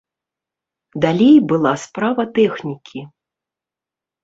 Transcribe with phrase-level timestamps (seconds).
[1.05, 2.99] Далей была справа тэхнікі.